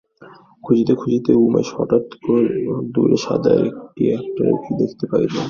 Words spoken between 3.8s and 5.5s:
কী একটা দেখিতে পাইল।